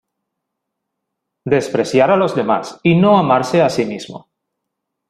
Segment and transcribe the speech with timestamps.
[1.45, 4.31] despreciar a los demás y no amarse a sí mismo.